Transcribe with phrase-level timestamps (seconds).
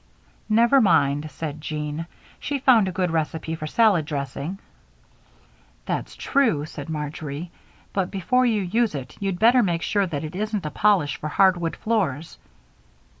[0.49, 2.07] "Never mind," said Jean,
[2.39, 4.57] "she found a good recipe for salad dressing."
[5.85, 7.51] "That's true," said Marjory,
[7.93, 11.27] "but before you use it you'd better make sure that it isn't a polish for
[11.29, 12.39] hardwood floors.